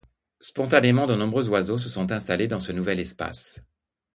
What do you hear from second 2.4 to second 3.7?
dans ce nouvel espace.